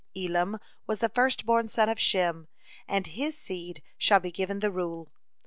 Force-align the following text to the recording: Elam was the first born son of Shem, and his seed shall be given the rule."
Elam 0.17 0.59
was 0.87 0.97
the 0.97 1.09
first 1.09 1.45
born 1.45 1.67
son 1.67 1.87
of 1.87 1.99
Shem, 1.99 2.47
and 2.87 3.05
his 3.05 3.37
seed 3.37 3.83
shall 3.99 4.19
be 4.19 4.31
given 4.31 4.57
the 4.57 4.71
rule." 4.71 5.11